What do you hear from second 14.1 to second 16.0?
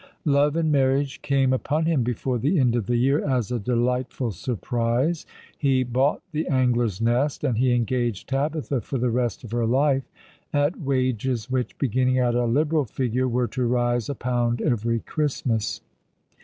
pound every Christmas.